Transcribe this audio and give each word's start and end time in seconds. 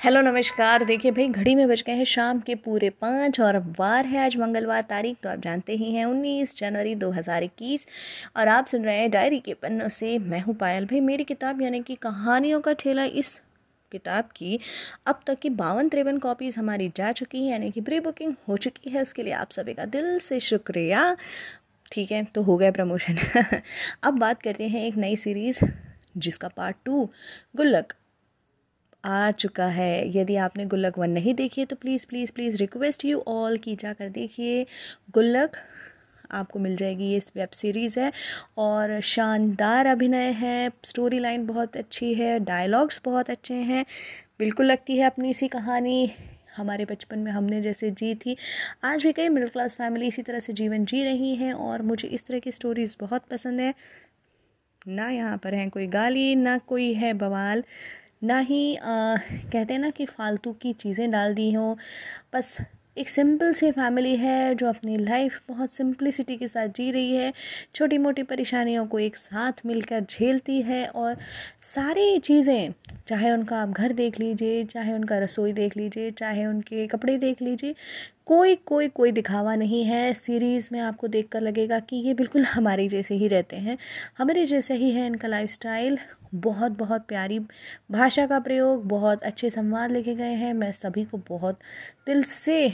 Hello 0.00 0.20
नमस्कार। 0.20 0.84
देखिए 0.84 1.10
भाई, 1.10 1.26
घड़ी 1.28 1.54
में 1.54 1.68
बज 1.68 1.82
गए 1.86 1.92
हैं 1.92 2.04
शाम 2.04 2.40
के 2.40 2.54
पूरे 2.54 2.90
पाँच 2.90 3.40
और 3.40 3.56
वार 3.78 4.06
है। 4.06 4.18
आज 4.24 4.36
मंगलवार 4.36 4.82
तारीख 4.82 5.16
तो 5.22 5.28
आप 5.28 5.40
जानते 5.40 5.72
ही 5.72 5.92
हैं, 5.94 6.04
उन्नीस 6.04 6.56
जनवरी 6.58 6.94
2021 6.94 7.86
और 8.36 8.48
आप 8.48 8.66
सुन 8.66 8.84
रहे 8.84 8.98
हैं 8.98 9.10
डायरी 9.10 9.40
के 9.40 9.54
पन्नों 9.54 9.88
से 9.88 10.18
मैं 10.18 10.40
हूँ 10.40 10.54
पायल। 10.54 10.86
भाई, 10.86 11.00
मेरी 11.00 11.24
किताब 11.24 11.62
यानी 11.62 11.80
कि 11.82 11.94
कहानियों 11.94 12.60
का 12.60 12.72
ठेला 12.72 13.04
इस 13.04 13.40
किताब 13.92 14.28
की 14.36 14.58
अब 15.06 15.20
तक 15.26 15.38
की 15.38 15.50
बावन 15.50 15.88
तिरपन 15.88 16.18
कॉपीज़ 16.18 16.58
हमारी 16.58 16.88
जा 16.96 17.12
चुकी 17.12 17.44
है, 17.44 17.50
यानी 17.52 17.70
कि 17.70 17.80
प्री 17.80 18.00
बुकिंग 18.00 18.34
हो 18.48 18.56
चुकी 18.56 18.90
है। 18.90 19.02
उसके 19.02 19.22
लिए 19.22 19.32
आप 19.32 19.50
सभी 19.50 19.74
का 19.74 19.84
दिल 19.86 20.18
से 20.20 20.40
शुक्रिया। 20.42 21.16
ठीक 21.92 22.12
है 22.12 22.24
तो 22.24 22.42
हो 22.42 22.56
गया 22.56 22.70
प्रमोशन 22.70 23.18
अब 24.04 24.18
बात 24.18 24.42
करते 24.42 24.68
हैं 24.68 24.86
एक 24.86 24.96
नई 24.96 25.16
सीरीज़ 25.16 25.64
जिसका 26.16 26.48
पार्ट 26.48 26.76
टू 26.84 27.08
गुल्लक। 27.56 27.94
आ 29.04 29.30
चुका 29.30 29.66
है। 29.66 30.16
यदि 30.16 30.36
आपने 30.36 30.64
गुल्लक 30.66 30.98
वन 30.98 31.10
नहीं 31.10 31.34
देखी 31.34 31.60
है 31.60 31.66
तो 31.66 31.76
please 31.76 32.06
please 32.06 32.32
please 32.32 32.56
request 32.56 33.04
you 33.04 33.22
all 33.28 33.56
की 33.56 33.74
जाकर 33.76 34.08
देखिए। 34.08 34.66
गुल्लक 35.10 35.56
आपको 36.30 36.58
मिल 36.58 36.76
जाएगी, 36.76 37.04
ये 37.04 37.16
इस 37.16 37.30
वेब 37.36 37.48
सीरीज़ 37.48 37.98
है 38.00 38.12
और 38.58 39.00
शानदार 39.00 39.86
अभिनय 39.86 40.30
है। 40.32 40.70
स्टोरी 40.84 41.18
लाइन 41.18 41.46
बहुत 41.46 41.76
अच्छी 41.76 42.12
है 42.14 42.38
डायलॉग्स 42.40 43.00
बहुत 43.04 43.30
अच्छे 43.30 43.54
हैं। 43.54 43.84
बिल्कुल 44.38 44.66
लगती 44.66 44.98
है 44.98 45.06
अपनी 45.06 45.32
सी 45.34 45.48
कहानी। 45.48 46.10
हमारे 46.56 46.84
बचपन 46.84 47.18
में 47.18 47.30
हमने 47.32 47.60
जैसे 47.62 47.90
जी 47.90 48.14
थी, 48.14 48.36
आज 48.84 49.02
भी 49.02 49.12
कई 49.12 49.28
मिडिल 49.28 49.48
क्लास 49.48 49.76
फैमिली 49.76 50.06
इसी 50.06 50.22
तरह 50.22 50.40
से 50.40 50.52
जीवन 50.52 50.84
जी 50.84 51.02
रही 51.04 51.34
हैं 51.36 51.52
और 51.52 51.82
मुझे 51.82 52.08
इस 52.08 52.26
तरह 52.26 52.38
की 52.38 52.52
स्टोरीज़ 52.52 52.96
बहुत 53.00 53.24
पसंद 53.24 53.60
है। 53.60 53.74
ना 54.88 55.08
यहाँ 55.10 55.36
पर 55.38 55.54
हैं 55.54 55.68
कोई 55.70 55.86
गाली, 55.86 56.34
ना 56.34 56.58
कोई 56.58 56.92
है 56.94 57.12
बवाल। 57.14 57.64
ना 58.22 58.38
ही 58.38 58.76
आ, 58.76 59.16
कहते 59.16 59.72
हैं 59.72 59.80
ना 59.80 59.90
कि 59.90 60.06
फालतू 60.06 60.52
की 60.52 60.72
चीज़ें 60.72 61.10
डाल 61.10 61.34
दी 61.34 61.52
हों। 61.52 61.74
बस 62.34 62.56
एक 62.98 63.08
सिंपल 63.08 63.52
सी 63.52 63.70
फैमिली 63.70 64.16
है 64.16 64.54
जो 64.54 64.68
अपनी 64.68 64.96
लाइफ 64.96 65.40
बहुत 65.48 65.72
सिंपलिसिटी 65.72 66.36
के 66.36 66.48
साथ 66.48 66.68
जी 66.68 66.90
रही 66.90 67.14
है। 67.16 67.32
छोटी 67.74 67.98
मोटी 67.98 68.22
परेशानियों 68.22 68.86
को 68.86 68.98
एक 68.98 69.16
साथ 69.16 69.52
मिलकर 69.66 70.00
झेलती 70.00 70.60
है 70.62 70.86
और 70.86 71.16
सारी 71.62 72.18
चीज़ें 72.18 72.72
चाहे 73.08 73.30
उनका 73.30 73.56
आप 73.56 73.70
घर 73.70 73.92
देख 73.92 74.18
लीजिए, 74.20 74.64
चाहे 74.64 74.92
उनका 74.92 75.18
रसोई 75.18 75.52
देख 75.52 75.76
लीजिए, 75.76 76.10
चाहे 76.10 76.46
उनके 76.46 76.86
कपड़े 76.86 77.16
देख 77.18 77.42
लीजिए, 77.42 77.74
कोई 78.26 78.54
कोई 78.56 78.88
कोई 78.88 79.12
दिखावा 79.12 79.54
नहीं 79.54 79.82
है। 79.84 80.12
सीरीज़ 80.14 80.68
में 80.72 80.78
आपको 80.80 81.08
देखकर 81.08 81.40
लगेगा 81.40 81.78
कि 81.80 81.96
ये 81.98 82.14
बिल्कुल 82.14 82.44
हमारे 82.44 82.88
जैसे 82.88 83.14
ही 83.14 83.28
रहते 83.28 83.56
हैं। 83.56 83.76
हमारे 84.18 84.44
जैसे 84.46 84.74
ही 84.74 84.90
है 84.90 85.06
इनका 85.06 85.28
लाइफस्टाइल 85.28 85.98
बहुत 86.34 86.72
बहुत 86.72 87.06
प्यारी 87.08 87.38
भाषा 87.90 88.26
का 88.26 88.40
प्रयोग, 88.40 88.84
बहुत 88.88 89.22
अच्छे 89.22 89.50
संवाद 89.50 89.92
लिखे 89.92 90.14
गए 90.14 90.34
हैं। 90.34 90.52
मैं 90.54 90.72
सभी 90.72 91.04
को 91.04 91.18
बहुत 91.28 91.58
दिल 92.06 92.22
से 92.22 92.64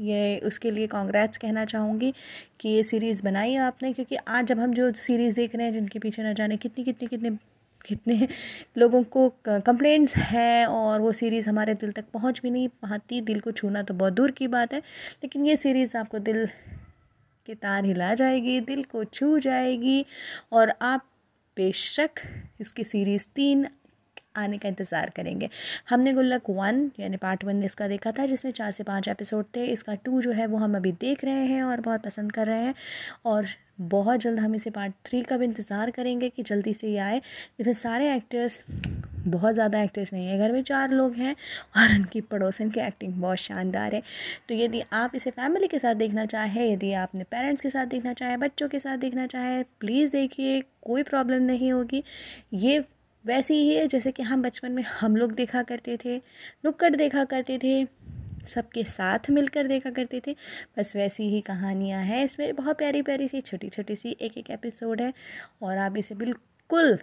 ये, 0.00 0.38
उसके 0.38 0.70
लिए 0.70 0.86
कांग्रेट्स 0.86 1.38
कहना 1.38 1.64
चाहूँगी 1.64 2.12
कि 2.60 2.68
ये 2.68 2.82
सीरीज़ 2.82 3.22
बनाई 3.22 3.54
आपने, 3.56 3.92
क्योंकि 3.92 4.16
आज 4.16 4.46
जब 4.46 4.58
हम 4.60 4.74
जो 4.74 4.92
सीरीज़ 4.92 5.36
देख 5.36 5.56
रहे 5.56 5.66
हैं, 5.66 5.72
जिनके 5.72 5.98
पीछे 5.98 6.22
न 6.22 6.34
जाने 6.34 6.56
कितनी 6.56 6.84
कितनी, 6.84 7.08
कितने 7.08 7.30
कितने 7.88 8.28
लोगों 8.78 9.02
को 9.04 9.28
कंप्लेंट्स 9.46 10.16
हैं 10.16 10.66
और 10.66 11.00
वो 11.00 11.12
सीरीज़ 11.12 11.48
हमारे 11.48 11.74
दिल 11.74 11.92
तक 11.92 12.04
पहुँच 12.14 12.40
भी 12.42 12.50
नहीं 12.50 12.68
पाती, 12.68 13.20
दिल 13.20 13.40
को 13.40 13.52
छूना 13.52 13.82
तो 13.82 13.94
बहुत 13.94 14.12
दूर 14.12 14.30
की 14.30 14.48
बात 14.48 14.72
है, 14.72 14.78
लेकिन 14.78 15.46
ये 15.46 15.56
सीरीज़ 15.56 15.96
आपको 15.96 16.18
दिल 16.20 16.46
के 17.48 17.54
तार 17.54 17.84
हिला 17.84 18.12
जाएगी, 18.14 18.60
दिल 18.60 18.82
को 18.84 19.04
छू 19.04 19.38
जाएगी 19.38 20.04
और 20.52 20.72
आप 20.82 21.04
बेशक 21.56 22.20
इसकी 22.60 22.84
सीरीज़ 22.84 23.26
तीन 23.34 23.66
आने 24.38 24.58
का 24.58 24.68
इंतज़ार 24.68 25.10
करेंगे। 25.10 25.48
हमने 25.88 26.12
गुल्लक 26.12 26.50
वन, 26.50 26.90
यानी 27.00 27.16
पार्ट 27.18 27.44
वन 27.44 27.62
इसका 27.64 27.88
देखा 27.88 28.12
था, 28.12 28.26
जिसमें 28.26 28.52
चार 28.52 28.72
से 28.72 28.84
पाँच 28.84 29.08
एपिसोड 29.08 29.44
थे। 29.56 29.64
इसका 29.66 29.94
टू 29.94 30.20
जो 30.22 30.32
है, 30.32 30.46
वो 30.46 30.58
हम 30.58 30.76
अभी 30.76 30.92
देख 31.00 31.24
रहे 31.24 31.46
हैं 31.46 31.62
और 31.62 31.80
बहुत 31.80 32.02
पसंद 32.02 32.32
कर 32.32 32.46
रहे 32.46 32.64
हैं। 32.64 32.74
और 33.26 33.46
बहुत 33.80 34.20
जल्द 34.20 34.38
हम 34.40 34.54
इसे 34.54 34.70
पार्ट 34.70 34.92
थ्री 35.06 35.22
का 35.22 35.36
भी 35.36 35.44
इंतज़ार 35.44 35.90
करेंगे 35.90 36.28
कि 36.28 36.42
जल्दी 36.42 36.72
से 36.74 36.88
ये 36.88 36.98
आए। 36.98 37.20
इसमें 37.60 37.72
सारे 37.74 38.14
एक्टर्स 38.14 38.60
बहुत 39.20 39.54
ज़्यादा 39.54 39.82
एक्टर्स 39.82 40.12
नहीं 40.12 40.26
है। 40.26 40.38
घर 40.38 40.52
में 40.52 40.62
चार 40.62 40.90
लोग 40.90 41.14
हैं 41.14 41.34
और 41.76 41.94
उनकी 41.94 42.20
पड़ोसन 42.22 42.70
की 42.70 42.80
एक्टिंग 42.80 43.12
बहुत 43.14 43.38
शानदार 43.38 43.94
है। 43.94 44.02
तो 44.48 44.54
यदि 44.54 44.82
आप 44.92 45.14
इसे 45.14 45.30
फैमिली 45.30 45.68
के 45.68 45.78
साथ 45.78 45.94
देखना 45.94 46.24
चाहें, 46.26 46.64
यदि 46.66 46.92
आप 46.92 47.08
अपने 47.08 47.24
पेरेंट्स 47.24 47.62
के 47.62 47.70
साथ 47.70 47.86
देखना 47.86 48.12
चाहें, 48.12 48.38
बच्चों 48.40 48.68
के 48.68 48.78
साथ 48.78 48.96
देखना 48.98 49.26
चाहें 49.26 49.64
प्लीज़ 49.80 50.10
देखिए, 50.12 50.60
कोई 50.82 51.02
प्रॉब्लम 51.02 51.42
नहीं 51.42 51.72
होगी। 51.72 52.02
ये 52.54 52.84
वैसी 53.28 53.54
ही 53.54 53.74
है, 53.74 53.86
जैसे 53.88 54.12
कि 54.12 54.22
हम 54.22 54.42
बचपन 54.42 54.72
में 54.72 54.82
हम 54.82 55.16
लोग 55.16 55.32
देखा 55.32 55.62
करते 55.62 55.96
थे, 56.04 56.16
नुक्कड़ 56.64 56.94
देखा 56.96 57.24
करते 57.24 57.58
थे, 57.58 57.84
सबके 58.46 58.84
साथ 58.84 59.30
मिलकर 59.30 59.66
देखा 59.66 59.90
करते 59.90 60.20
थे। 60.26 60.36
बस 60.78 60.96
वैसी 60.96 61.28
ही 61.30 61.40
कहानियाँ 61.40 62.02
हैं। 62.02 62.24
इसमें 62.24 62.54
बहुत 62.56 62.78
प्यारी 62.78 63.02
प्यारी 63.02 63.28
सी 63.28 63.40
छोटी 63.40 63.68
छोटी 63.68 63.96
सी 63.96 64.16
एक 64.20 64.38
एक 64.38 64.50
एपिसोड 64.50 65.02
है 65.02 65.12
और 65.62 65.78
आप 65.78 65.96
इसे 65.96 66.14
बिल्कुल 66.14 66.98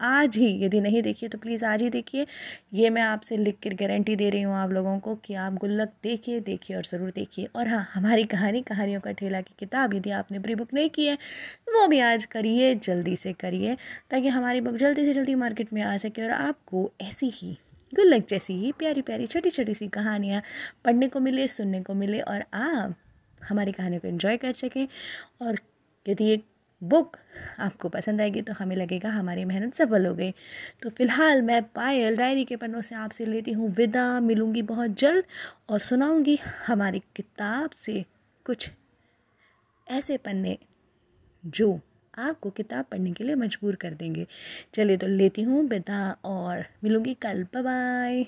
आज 0.00 0.36
ही, 0.36 0.48
यदि 0.64 0.80
नहीं 0.80 1.02
देखिए 1.02 1.28
तो 1.28 1.38
प्लीज़ 1.38 1.64
आज 1.64 1.82
ही 1.82 1.88
देखिए। 1.90 2.26
ये 2.74 2.90
मैं 2.90 3.02
आपसे 3.02 3.36
लिख 3.36 3.56
कर 3.64 3.74
गारंटी 3.76 4.16
दे 4.16 4.28
रही 4.30 4.42
हूँ 4.42 4.54
आप 4.56 4.70
लोगों 4.70 4.98
को 4.98 5.14
कि 5.16 5.34
आप 5.36 5.54
गुल्लक 5.56 5.92
देखिए 6.02 6.40
देखिए 6.42 6.76
और 6.76 6.84
ज़रूर 6.84 7.10
देखिए। 7.10 7.48
और 7.56 7.68
हाँ 7.68 7.86
हमारी 7.94 8.24
कहानी, 8.26 8.62
कहानियों 8.62 9.00
का 9.00 9.12
ठेला 9.12 9.40
की 9.40 9.54
किताब 9.58 9.94
यदि 9.94 10.10
आपने 10.12 10.38
प्री 10.38 10.54
बुक 10.54 10.74
नहीं 10.74 10.90
की 10.90 11.06
है, 11.06 11.14
वो 11.68 11.86
भी 11.88 12.00
आज 12.00 12.24
करिए, 12.26 12.74
जल्दी 12.76 13.16
से 13.16 13.32
करिए, 13.34 13.76
ताकि 14.10 14.28
हमारी 14.28 14.60
बुक 14.60 14.76
जल्दी 14.76 15.06
से 15.06 15.14
जल्दी 15.14 15.34
मार्केट 15.36 15.72
में 15.72 15.82
आ 15.82 15.96
सके 15.96 16.22
और 16.22 16.30
आपको 16.30 16.90
ऐसी 17.02 17.30
ही, 17.34 17.56
गुल्लक 17.92 18.26
जैसी 18.30 18.54
ही 18.54 18.72
प्यारी 18.72 19.02
प्यारी 19.02 19.26
छोटी 19.26 19.50
छोटी 19.50 19.74
सी 19.74 19.88
कहानियाँ 19.90 20.42
पढ़ने 20.84 21.08
को 21.08 21.20
मिले, 21.20 21.46
सुनने 21.48 21.80
को 21.82 21.94
मिले 21.94 22.20
और 22.20 22.44
आप 22.54 22.94
हमारी 23.40 23.72
कहानियों 23.72 24.00
को 24.00 24.08
इन्जॉय 24.08 24.36
कर 24.36 24.52
सकें। 24.54 24.86
और 25.42 25.58
यदि 26.06 26.24
ये 26.24 26.36
बुक 26.82 27.16
आपको 27.60 27.88
पसंद 27.88 28.20
आएगी 28.20 28.42
तो 28.42 28.52
हमें 28.52 28.74
लगेगा 28.76 29.08
हमारी 29.10 29.44
मेहनत 29.44 29.74
सफल 29.74 30.06
हो 30.06 30.14
गई। 30.14 30.30
तो 30.82 30.90
फ़िलहाल 30.90 31.42
मैं 31.42 31.62
पायल 31.64 32.16
डायरी 32.16 32.44
के 32.44 32.56
पन्नों 32.56 32.82
से 32.82 32.94
आपसे 32.94 33.26
लेती 33.26 33.52
हूँ 33.52 33.70
विदा। 33.74 34.08
मिलूँगी 34.20 34.62
बहुत 34.62 34.98
जल्द 34.98 35.24
और 35.68 35.80
सुनाऊँगी 35.80 36.38
हमारी 36.66 37.02
किताब 37.16 37.70
से 37.84 38.04
कुछ 38.46 38.70
ऐसे 39.86 40.16
पन्ने 40.16 40.58
जो 41.44 41.78
आपको 42.18 42.50
किताब 42.50 42.84
पढ़ने 42.84 43.12
के 43.12 43.24
लिए 43.24 43.34
मजबूर 43.34 43.74
कर 43.74 43.94
देंगे। 43.94 44.26
चलिए 44.74 44.96
तो 44.96 45.06
लेती 45.06 45.42
हूँ 45.42 45.62
विदा 45.68 46.10
और 46.24 46.64
मिलूँगी 46.84 47.14
कल। 47.14 47.42
बाय 47.54 48.24